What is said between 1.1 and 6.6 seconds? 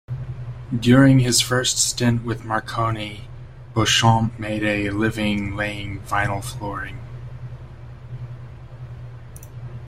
his first stint with Marconi, Beauchamp made a living laying vinyl